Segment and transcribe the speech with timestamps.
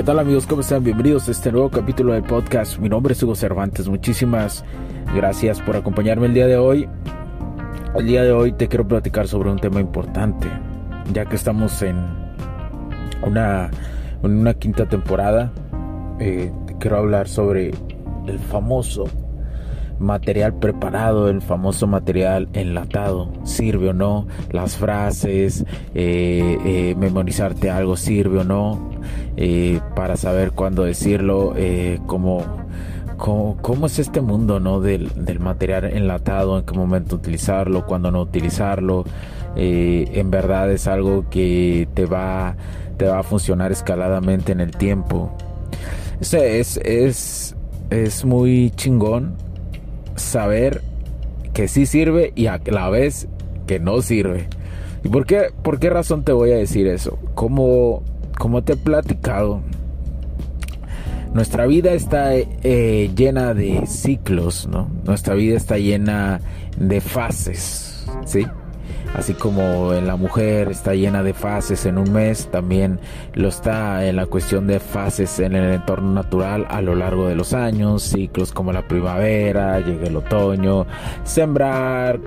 [0.00, 0.46] ¿Qué tal amigos?
[0.46, 0.82] ¿Cómo están?
[0.82, 2.78] Bienvenidos a este nuevo capítulo del podcast.
[2.78, 3.86] Mi nombre es Hugo Cervantes.
[3.86, 4.64] Muchísimas
[5.14, 6.88] gracias por acompañarme el día de hoy.
[7.94, 10.48] El día de hoy te quiero platicar sobre un tema importante,
[11.12, 11.98] ya que estamos en
[13.26, 13.70] una,
[14.22, 15.52] en una quinta temporada.
[16.18, 17.74] Eh, te quiero hablar sobre
[18.26, 19.04] el famoso
[20.00, 27.96] material preparado, el famoso material enlatado, sirve o no, las frases, eh, eh, memorizarte algo
[27.96, 28.90] sirve o no,
[29.36, 31.54] eh, para saber cuándo decirlo,
[32.06, 32.42] cómo,
[33.16, 34.80] cómo, es este mundo ¿no?
[34.80, 39.04] del, del, material enlatado, en qué momento utilizarlo, cuándo no utilizarlo,
[39.54, 42.56] en verdad es algo que te va,
[42.96, 45.30] te va a funcionar escaladamente en el tiempo.
[46.20, 47.54] es, es,
[47.90, 49.49] es muy chingón
[50.20, 50.82] saber
[51.52, 53.28] que sí sirve y a la vez
[53.66, 54.48] que no sirve.
[55.04, 57.18] ¿Y por qué, por qué razón te voy a decir eso?
[57.34, 58.02] Como,
[58.38, 59.62] como te he platicado,
[61.32, 64.90] nuestra vida está eh, llena de ciclos, ¿no?
[65.04, 66.40] Nuestra vida está llena
[66.76, 68.46] de fases, ¿sí?
[69.14, 73.00] Así como en la mujer está llena de fases en un mes, también
[73.34, 77.34] lo está en la cuestión de fases en el entorno natural a lo largo de
[77.34, 80.86] los años, ciclos como la primavera, llega el otoño,
[81.24, 82.20] sembrar,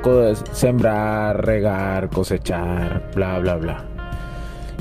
[0.51, 3.85] sembrar, regar, cosechar, bla, bla, bla.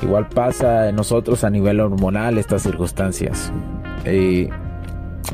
[0.03, 3.53] Igual pasa en nosotros a nivel hormonal estas circunstancias.
[4.05, 4.49] Y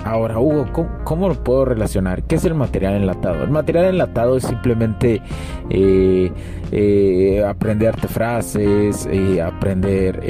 [0.04, 0.66] Ahora, Hugo,
[1.04, 2.22] ¿cómo, lo puedo relacionar?
[2.22, 3.42] ¿Qué es el material enlatado?
[3.42, 5.22] El material enlatado es simplemente
[5.70, 6.32] eh,
[6.72, 10.22] eh, aprenderte frases, eh, aprender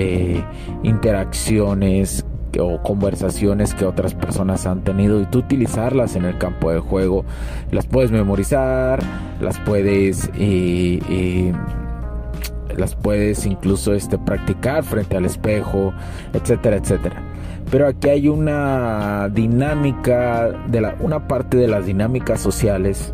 [0.82, 2.24] interacciones
[2.58, 7.24] o conversaciones que otras personas han tenido y tú utilizarlas en el campo de juego.
[7.70, 9.00] Las puedes memorizar,
[9.40, 10.30] las puedes
[12.76, 15.92] las puedes incluso este, practicar frente al espejo,
[16.32, 17.37] etcétera, etcétera.
[17.70, 23.12] Pero aquí hay una dinámica, de una parte de las dinámicas sociales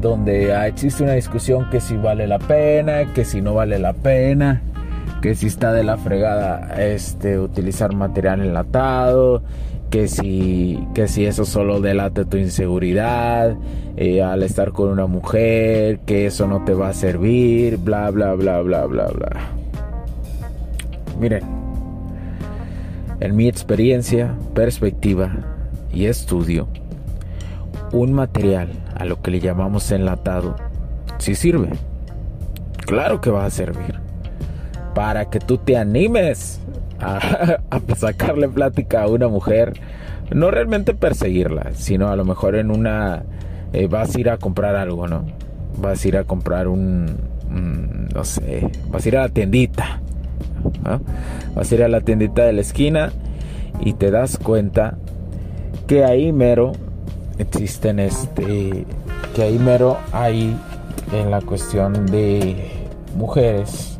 [0.00, 4.62] donde existe una discusión que si vale la pena, que si no vale la pena,
[5.22, 9.42] que si está de la fregada este utilizar material enlatado,
[9.90, 13.56] que si que si eso solo delata tu inseguridad
[13.96, 18.34] eh, al estar con una mujer, que eso no te va a servir, bla bla
[18.34, 19.30] bla bla bla bla.
[21.18, 21.57] Miren,
[23.20, 25.30] en mi experiencia, perspectiva
[25.92, 26.68] y estudio,
[27.92, 30.56] un material a lo que le llamamos enlatado,
[31.18, 31.70] si sirve.
[32.86, 33.98] Claro que va a servir.
[34.94, 36.60] Para que tú te animes
[37.00, 37.60] a,
[37.96, 39.74] sacarle plática a una mujer.
[40.32, 43.22] No realmente perseguirla, sino a lo mejor en una...
[43.72, 45.24] Eh, vas a ir a comprar algo, ¿no?
[45.78, 47.16] Vas a ir a comprar un...
[48.14, 50.00] no sé, vas a ir a la tiendita
[51.54, 53.12] Vas a ir a la tiendita de la esquina
[53.80, 54.96] y te das cuenta
[55.86, 56.72] que ahí mero
[57.38, 58.84] existen este
[59.34, 60.56] que ahí mero hay
[61.12, 62.70] en la cuestión de
[63.16, 63.98] mujeres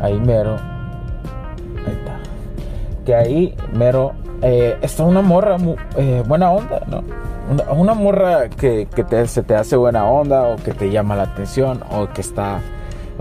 [0.00, 0.56] ahí mero
[1.86, 2.18] ahí está,
[3.04, 5.56] que ahí mero eh, está una morra
[5.96, 7.02] eh, buena onda no
[7.76, 8.86] una, morra que,
[9.26, 12.60] se te hace buena onda o que te llama la atención o que está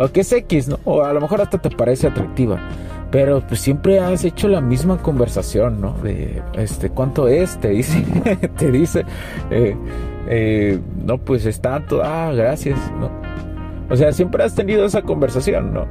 [0.01, 0.79] o que es X, ¿no?
[0.85, 2.59] O a lo mejor hasta te parece atractiva.
[3.11, 5.93] Pero pues siempre has hecho la misma conversación, ¿no?
[6.01, 7.59] De, este, ¿cuánto es?
[7.59, 8.03] Te dice,
[8.57, 9.05] te dice,
[9.51, 9.75] eh,
[10.27, 13.11] eh, no, pues es tanto, ah, gracias, ¿no?
[13.89, 15.85] O sea, siempre has tenido esa conversación, ¿no?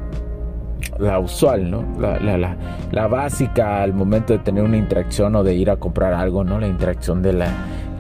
[0.99, 1.85] La usual, ¿no?
[1.99, 2.57] La, la, la,
[2.91, 6.59] la básica al momento de tener una interacción o de ir a comprar algo, ¿no?
[6.59, 7.49] La interacción de la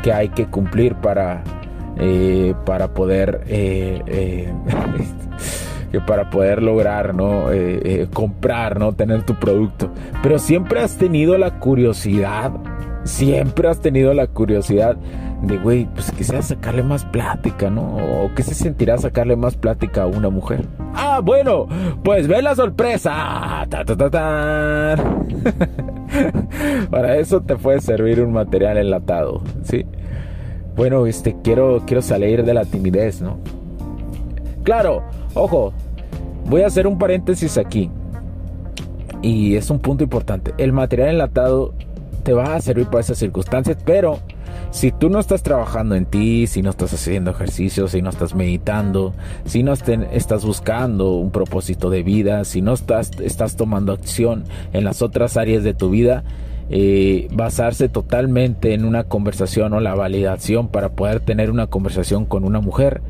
[0.02, 1.42] que hay que cumplir para,
[1.98, 3.44] eh, para poder
[5.90, 7.50] que para poder lograr, ¿no?
[7.50, 8.92] Eh, eh, comprar, ¿no?
[8.92, 9.90] Tener tu producto.
[10.22, 12.52] Pero siempre has tenido la curiosidad,
[13.04, 14.96] siempre has tenido la curiosidad
[15.42, 17.96] de, güey, pues quisiera sacarle más plática, ¿no?
[17.96, 20.66] O que se sentirá sacarle más plática a una mujer.
[20.94, 21.66] Ah, bueno,
[22.04, 23.66] pues ve la sorpresa.
[26.90, 29.86] Para eso te puede servir un material enlatado, ¿sí?
[30.76, 33.38] Bueno, este, quiero, quiero salir de la timidez, ¿no?
[34.62, 35.02] Claro,
[35.34, 35.72] ojo,
[36.46, 37.90] voy a hacer un paréntesis aquí.
[39.22, 40.54] Y es un punto importante.
[40.56, 41.74] El material enlatado
[42.22, 44.18] te va a servir para esas circunstancias, pero
[44.70, 48.34] si tú no estás trabajando en ti, si no estás haciendo ejercicio, si no estás
[48.34, 54.44] meditando, si no estás buscando un propósito de vida, si no estás, estás tomando acción
[54.72, 56.22] en las otras áreas de tu vida,
[56.70, 62.44] eh, basarse totalmente en una conversación o la validación para poder tener una conversación con
[62.44, 63.02] una mujer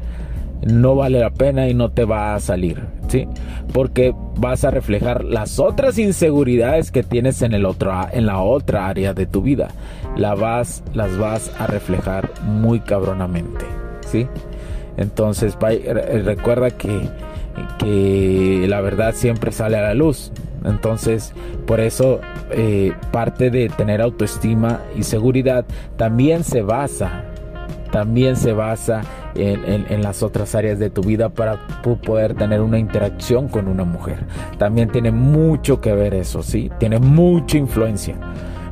[0.62, 3.26] no vale la pena y no te va a salir, ¿sí?
[3.72, 8.88] Porque vas a reflejar las otras inseguridades que tienes en el otro en la otra
[8.88, 9.68] área de tu vida.
[10.16, 13.64] La vas las vas a reflejar muy cabronamente,
[14.06, 14.26] ¿sí?
[14.96, 17.08] Entonces, recuerda que
[17.78, 20.32] que la verdad siempre sale a la luz.
[20.64, 21.32] Entonces,
[21.66, 22.20] por eso
[22.50, 25.64] eh, parte de tener autoestima y seguridad
[25.96, 27.24] también se basa,
[27.90, 29.02] también se basa
[29.34, 31.66] en, las otras áreas de tu vida para
[32.04, 34.24] poder tener una interacción con una mujer.
[34.58, 36.70] También tiene mucho que ver eso, ¿sí?
[36.78, 38.16] Tiene mucha influencia.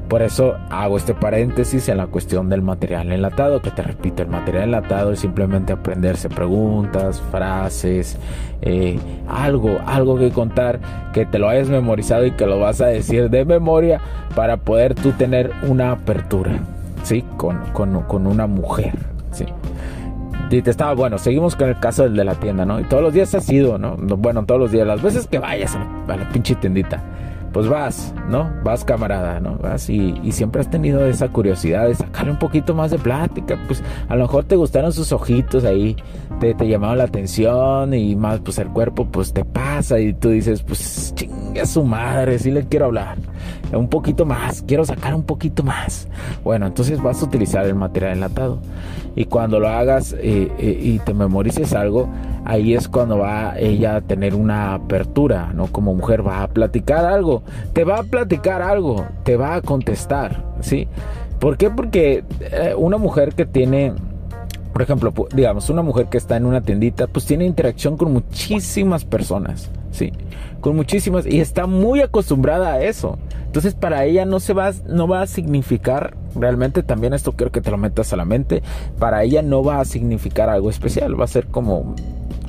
[0.08, 4.28] Por eso hago este paréntesis en la cuestión del material enlatado, que te repito, el
[4.28, 8.16] material enlatado es simplemente aprenderse preguntas, frases,
[8.62, 10.80] eh, algo, algo que contar,
[11.12, 14.00] que te lo hayas memorizado y que lo vas a decir de memoria
[14.34, 16.58] para poder tú tener una apertura,
[17.02, 17.22] ¿sí?
[17.36, 19.17] Con, con una mujer.
[20.50, 22.80] Y te estaba, bueno, seguimos con el caso del de la tienda, ¿no?
[22.80, 23.96] Y todos los días has sido, ¿no?
[23.96, 27.02] Bueno, todos los días, las veces que vayas a la, pinche tiendita,
[27.52, 28.50] pues vas, ¿no?
[28.64, 29.58] Vas camarada, ¿no?
[29.58, 33.82] Vas y, siempre has tenido esa curiosidad de sacarle un poquito más de plática, pues
[34.08, 35.96] a lo mejor te gustaron sus ojitos ahí,
[36.40, 40.30] te, te llamaron la atención y más, pues el cuerpo, pues te pasa y tú
[40.30, 43.18] dices, pues chingue a su madre, sí le quiero hablar
[43.76, 46.08] un poquito más, quiero sacar un poquito más.
[46.42, 48.60] Bueno, entonces vas a utilizar el material enlatado.
[49.18, 52.08] Y cuando lo hagas eh, eh, y te memorices algo,
[52.44, 55.66] ahí es cuando va ella a tener una apertura, ¿no?
[55.66, 57.42] Como mujer va a platicar algo,
[57.72, 60.86] te va a platicar algo, te va a contestar, ¿sí?
[61.40, 61.68] ¿Por qué?
[61.68, 63.92] Porque eh, una mujer que tiene
[64.72, 69.04] por ejemplo, digamos, una mujer que está en una tiendita, pues tiene interacción con muchísimas
[69.04, 70.12] personas, ¿sí?
[70.60, 73.18] Con muchísimas, y está muy acostumbrada a eso.
[73.46, 77.62] Entonces para ella no se va, no va a significar, realmente también esto quiero que
[77.62, 78.62] te lo metas a la mente,
[78.98, 81.94] para ella no va a significar algo especial, va a ser como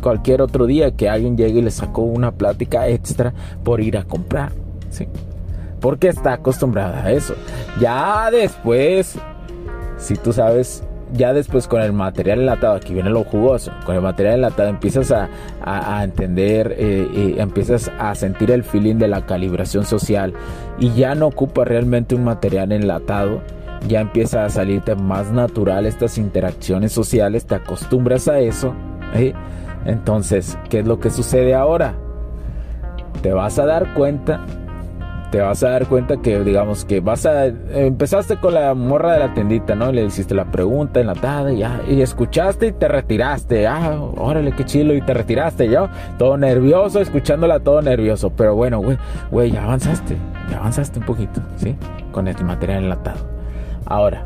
[0.01, 3.33] cualquier otro día que alguien llegue y le sacó una plática extra
[3.63, 4.51] por ir a comprar,
[4.89, 5.07] ¿sí?
[5.79, 7.33] Porque está acostumbrada a eso.
[7.79, 9.15] Ya después,
[9.97, 10.83] si tú sabes
[11.13, 15.11] ya después con el material enlatado, aquí viene lo jugoso, con el material enlatado empiezas
[15.11, 20.33] a, entender, eh, empiezas a sentir el feeling de la calibración social
[20.79, 23.41] y ya no ocupa realmente un material enlatado,
[23.87, 28.73] ya empieza a salirte más natural estas interacciones sociales, te acostumbras a eso.
[29.15, 29.33] ¿eh?
[29.85, 31.95] Entonces, ¿qué es lo que sucede ahora?
[33.21, 34.45] Te vas a dar cuenta
[35.31, 39.19] te vas a dar cuenta que digamos que vas a empezaste con la morra de
[39.19, 39.91] la tendita, ¿no?
[39.91, 43.67] Le hiciste la pregunta enlatada y ya y escuchaste y te retiraste.
[43.67, 48.79] Ah, órale, qué chilo y te retiraste, yo todo nervioso, escuchándola todo nervioso, pero bueno,
[48.79, 48.97] güey,
[49.31, 50.17] güey, ya avanzaste,
[50.49, 51.75] ya avanzaste un poquito, ¿sí?
[52.11, 53.19] Con el material enlatado.
[53.85, 54.25] Ahora,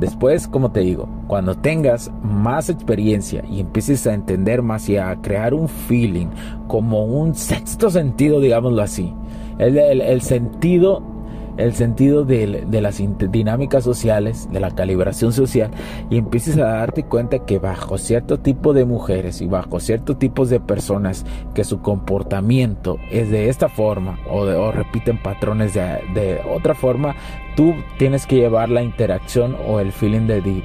[0.00, 5.14] Después, como te digo, cuando tengas más experiencia y empieces a entender más y a
[5.16, 6.28] crear un feeling,
[6.68, 9.12] como un sexto sentido, digámoslo así,
[9.58, 11.02] el, sentido
[11.60, 15.70] el sentido de, las dinámicas sociales, de la calibración social,
[16.10, 20.50] y empieces a darte cuenta que bajo cierto tipo de mujeres y bajo ciertos tipos
[20.50, 21.24] de personas
[21.54, 27.14] que su comportamiento es de esta forma o, repiten patrones de, otra forma,
[27.56, 30.62] tú tienes que llevar la interacción o el feeling de,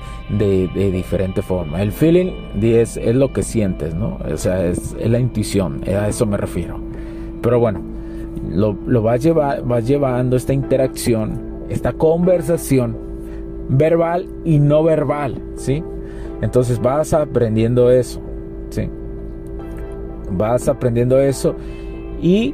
[0.92, 1.82] diferente forma.
[1.82, 4.18] El feeling es, es, lo que sientes, ¿no?
[4.32, 6.80] O sea, es, es la intuición, a eso me refiero.
[7.42, 7.95] Pero bueno,
[8.50, 9.22] lo, lo vas,
[9.64, 12.98] vas llevando esta interacción, esta conversación
[13.70, 15.84] verbal y no verbal, ¿sí?
[16.42, 18.22] Entonces vas aprendiendo eso,
[18.70, 18.90] ¿sí?
[20.32, 21.56] Vas aprendiendo eso
[22.22, 22.54] y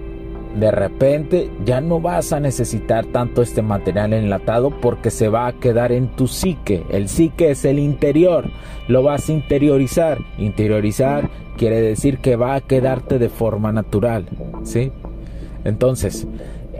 [0.59, 5.53] de repente ya no vas a necesitar tanto este material enlatado porque se va a
[5.53, 6.83] quedar en tu psique.
[6.89, 8.49] El psique es el interior,
[8.87, 10.19] lo vas a interiorizar.
[10.37, 14.27] Interiorizar quiere decir que va a quedarte de forma natural,
[14.63, 14.91] ¿sí?
[15.63, 16.27] Entonces,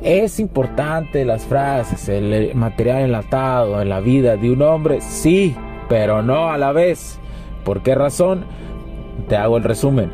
[0.01, 5.01] ¿es importante las frases, el material enlatado en la vida de un hombre?
[5.01, 5.55] Sí,
[5.89, 7.19] pero no a la vez.
[7.63, 8.45] ¿Por qué razón?
[9.27, 10.09] Te hago el resumen.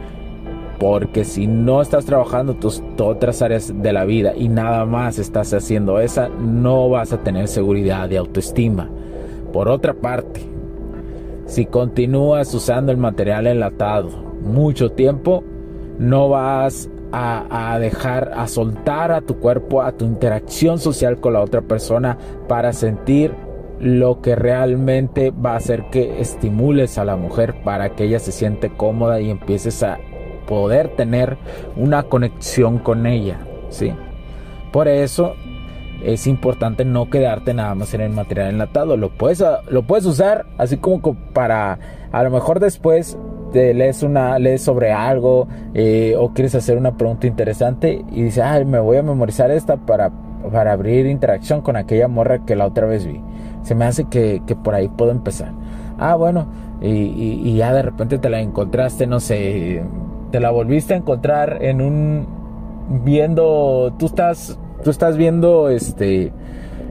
[0.79, 5.53] Porque si no estás trabajando tus otras áreas de la vida y nada más estás
[5.53, 8.89] haciendo esa, no vas a tener seguridad y autoestima.
[9.51, 10.41] Por otra parte,
[11.47, 14.09] si continúas usando el material enlatado
[14.43, 15.43] mucho tiempo,
[15.97, 21.41] no vas a, dejar, a soltar a tu cuerpo, a tu interacción social con la
[21.41, 23.33] otra persona para sentir
[23.79, 28.31] lo que realmente va a hacer que estimules a la mujer para que ella se
[28.31, 29.99] siente cómoda y empieces a
[30.47, 31.37] poder tener
[31.75, 33.93] una conexión con ella, ¿sí?
[34.71, 35.35] Por eso
[36.03, 40.45] es importante no quedarte nada más en el material enlatado, lo puedes, lo puedes usar
[40.57, 41.79] así como para
[42.11, 43.17] a lo mejor después
[43.51, 48.43] te lees una lees sobre algo eh, o quieres hacer una pregunta interesante y dices,
[48.43, 50.11] ay, me voy a memorizar esta para,
[50.51, 53.21] para abrir interacción con aquella morra que la otra vez vi.
[53.63, 55.51] Se me hace que, que por ahí puedo empezar.
[55.97, 56.47] Ah, bueno,
[56.81, 59.81] y, y, ya de repente te la encontraste, no sé,
[60.31, 62.27] te la volviste a encontrar en un
[63.03, 66.31] viendo, tú estás, tú estás viendo este,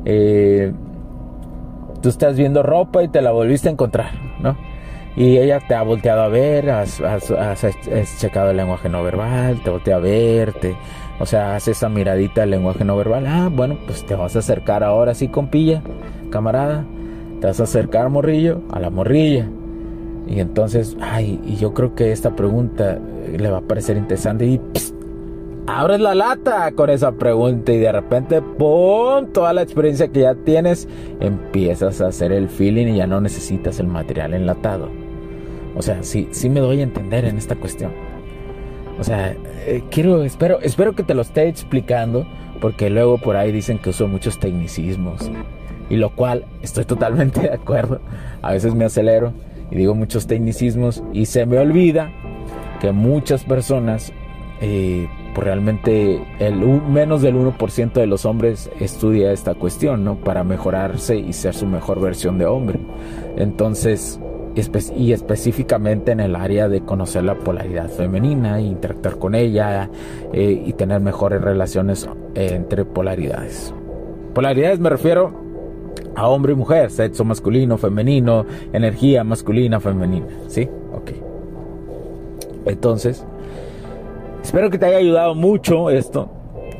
[0.04, 0.72] eh,
[2.00, 4.10] tú estás viendo ropa y te la volviste a encontrar,
[4.40, 4.56] ¿no?
[5.16, 7.00] Y ella te ha volteado a ver, has,
[8.18, 10.76] checado el lenguaje no verbal, te voltea a verte,
[11.18, 13.26] o sea, hace esa miradita del lenguaje no verbal.
[13.26, 15.82] Ah, bueno, pues te vas a acercar ahora sí, compilla,
[16.30, 16.84] camarada.
[17.40, 19.48] Te vas a acercar, morrillo, a la morrilla.
[20.26, 22.98] Y entonces, ay, y yo creo que esta pregunta
[23.34, 24.60] le va a parecer interesante y
[25.66, 29.32] abres la lata con esa pregunta y de repente, ¡pum!
[29.32, 30.88] Toda la experiencia que ya tienes,
[31.20, 35.05] empiezas a hacer el feeling y ya no necesitas el material enlatado.
[35.76, 37.92] O sea, sí, sí me doy a entender en esta cuestión.
[38.98, 39.34] O sea,
[39.66, 42.26] eh, quiero, espero, espero que te lo esté explicando,
[42.60, 45.30] porque luego por ahí dicen que uso muchos tecnicismos,
[45.90, 48.00] y lo cual estoy totalmente de acuerdo.
[48.42, 49.32] A veces me acelero
[49.70, 52.10] y digo muchos tecnicismos y se me olvida
[52.80, 54.12] que muchas personas,
[54.60, 60.16] eh, pues realmente el menos del 1% de los hombres estudia esta cuestión, ¿no?
[60.16, 62.78] Para mejorarse y ser su mejor versión de hombre.
[63.36, 64.20] Entonces,
[64.96, 69.90] y específicamente en el área de conocer la polaridad femenina, interactuar con ella
[70.32, 73.74] eh, y tener mejores relaciones entre polaridades.
[74.34, 75.32] Polaridades me refiero
[76.14, 80.68] a hombre y mujer, sexo masculino, femenino, energía masculina, femenina, ¿sí?
[80.94, 81.10] Ok.
[82.64, 83.24] Entonces,
[84.42, 86.30] espero que te haya ayudado mucho esto.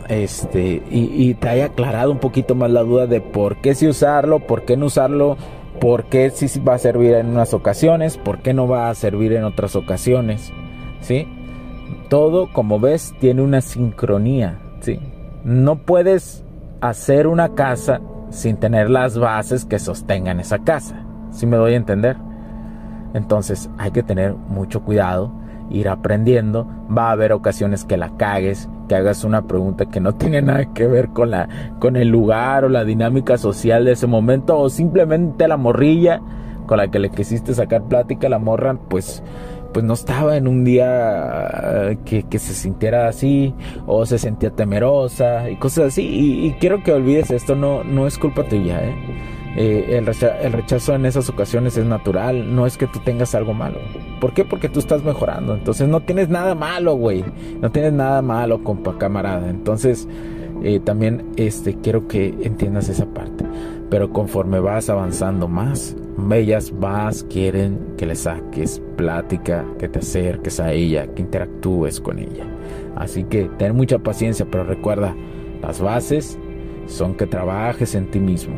[0.09, 3.89] Este, y, y te haya aclarado un poquito más la duda de por qué sí
[3.89, 5.37] usarlo, por qué no usarlo
[5.81, 9.33] por qué sí va a servir en unas ocasiones, por qué no va a servir
[9.33, 10.53] en otras ocasiones,
[11.01, 11.29] ¿sí?
[12.09, 14.99] Todo, como ves, tiene una sincronía, ¿sí?
[15.45, 16.45] No puedes
[16.81, 21.77] hacer una casa sin tener las bases que sostengan esa casa, ¿sí me doy a
[21.77, 22.17] entender?
[23.15, 25.33] Entonces hay que tener mucho cuidado,
[25.71, 26.67] ir aprendiendo,
[26.97, 30.73] va a haber ocasiones que la cagues, que hagas una pregunta que no tiene nada
[30.73, 34.69] que ver con la con el lugar o la dinámica social de ese momento o
[34.69, 36.21] simplemente la morrilla
[36.67, 39.23] con la que le quisiste sacar plática la morra pues
[39.73, 43.55] pues no estaba en un día eh, que, se sintiera así
[43.87, 48.07] o se sentía temerosa y cosas así y, y quiero que olvides esto no no
[48.07, 48.95] es culpa tuya ¿eh?
[49.57, 50.05] Eh, el,
[50.53, 53.79] rechazo, en esas ocasiones es natural, no es que tú tengas algo malo.
[54.21, 54.45] ¿Por qué?
[54.45, 55.55] Porque tú estás mejorando.
[55.55, 57.25] Entonces no tienes nada malo, güey.
[57.61, 59.49] No tienes nada malo, compa camarada.
[59.49, 60.07] Entonces
[60.63, 63.45] eh, también este, quiero que entiendas esa parte.
[63.89, 65.97] Pero conforme vas avanzando más,
[66.35, 72.19] ellas más quieren que le saques plática, que te acerques a ella, que interactúes con
[72.19, 72.45] ella.
[72.97, 75.15] Así que ten mucha paciencia, pero recuerda,
[75.63, 76.39] las bases
[76.87, 78.57] son que trabajes en ti mismo,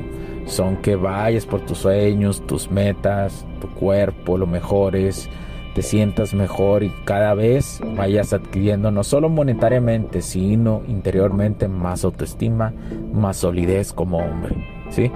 [0.49, 5.29] son que vayas por tus sueños, tus metas, tu cuerpo, lo mejores,
[5.75, 12.73] te sientas mejor y cada vez vayas adquiriendo no solo monetariamente, sino interiormente más autoestima,
[13.13, 14.57] más solidez como hombre,
[14.91, 15.13] ¿sí?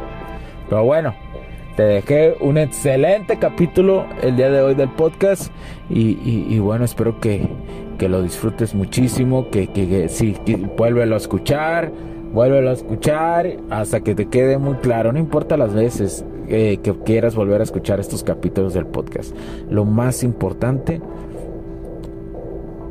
[0.68, 1.14] Pero bueno,
[1.76, 5.50] te dejé un excelente capítulo el día de hoy del podcast
[5.88, 7.48] y, bueno, espero que,
[7.98, 10.36] lo disfrutes muchísimo, que, que, sí,
[10.76, 11.92] vuélvelo a escuchar,
[12.32, 17.34] vuélvelo a escuchar hasta que te quede muy claro, no importa las veces que quieras
[17.34, 19.34] volver a escuchar estos capítulos del podcast.
[19.70, 21.00] Lo más importante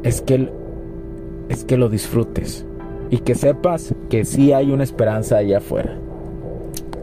[0.04, 0.50] es que,
[1.50, 2.66] es que lo disfrutes
[3.10, 5.98] y que sepas que sí hay una esperanza allá afuera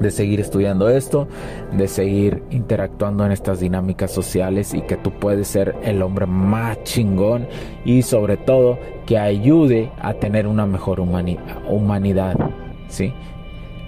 [0.00, 1.28] de seguir estudiando esto,
[1.72, 6.82] de seguir interactuando en estas dinámicas sociales y que tú puedes ser el hombre más
[6.84, 7.46] chingón
[7.84, 12.36] y sobre todo que ayude a tener una mejor humanidad,
[12.88, 13.12] ¿sí?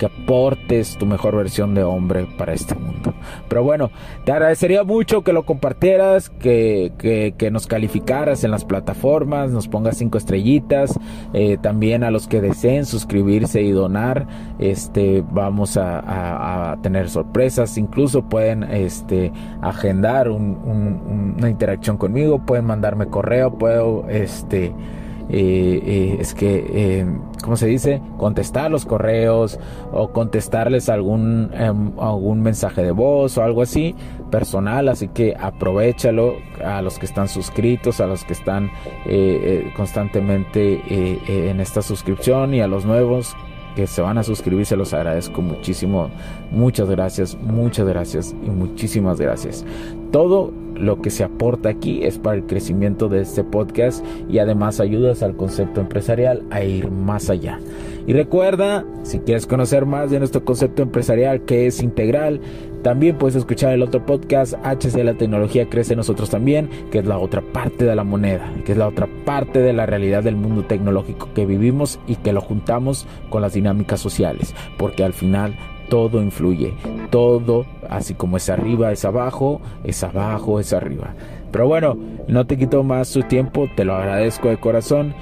[0.00, 3.12] Que aportes tu mejor versión de hombre para este mundo.
[3.50, 3.90] Pero bueno,
[4.24, 6.92] te agradecería mucho que lo compartieras, que,
[7.36, 10.98] que, nos calificaras en las plataformas, nos pongas cinco estrellitas.
[11.34, 14.26] Eh, también a los que deseen suscribirse y donar,
[14.58, 17.76] este, vamos a, tener sorpresas.
[17.76, 19.30] Incluso pueden este,
[19.60, 24.72] agendar una interacción conmigo, pueden mandarme correo, puedo este,
[25.32, 27.06] eh, eh, es que, eh,
[27.42, 28.02] ¿cómo se dice?
[28.18, 29.58] Contestar los correos
[29.92, 33.94] o contestarles algún, em, algún mensaje de voz o algo así
[34.30, 34.88] personal.
[34.88, 36.34] Así que aprovechalo
[36.64, 38.70] a los que están suscritos, a los que están
[39.76, 40.80] constantemente
[41.50, 43.36] en esta suscripción y a los nuevos
[43.76, 46.10] que se van a suscribir, se los agradezco muchísimo.
[46.50, 49.64] Muchas gracias, muchas gracias y muchísimas gracias.
[50.10, 54.80] Todo lo que se aporta aquí es para el crecimiento de este podcast y además
[54.80, 57.60] ayudas al concepto empresarial a ir más allá.
[58.06, 62.40] Y recuerda, si quieres conocer más de nuestro concepto empresarial que es integral,
[62.82, 67.18] también puedes escuchar el otro podcast, HC La Tecnología Crece Nosotros también, que es la
[67.18, 70.64] otra parte de la moneda, que es la otra parte de la realidad del mundo
[70.64, 75.54] tecnológico que vivimos y que lo juntamos con las dinámicas sociales, porque al final
[75.90, 76.72] todo influye,
[77.10, 81.12] todo, así como es arriba, es abajo, es abajo, es arriba.
[81.52, 81.98] Pero bueno,
[82.28, 85.14] no te quito más tu tiempo, te lo agradezco de corazón.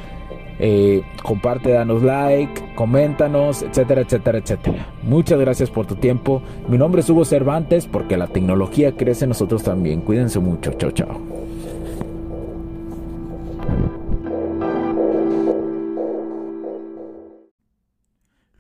[0.61, 4.87] Eh, comparte, danos like, coméntanos, etcétera, etcétera, etcétera.
[5.03, 6.43] Muchas gracias por tu tiempo.
[6.69, 10.01] Mi nombre es Hugo Cervantes porque la tecnología crece en nosotros también.
[10.01, 10.73] Cuídense mucho.
[10.73, 11.48] Chao, chao.